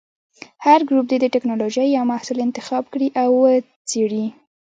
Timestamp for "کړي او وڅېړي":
2.93-4.25